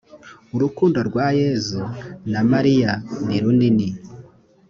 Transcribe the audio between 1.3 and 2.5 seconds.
yezu na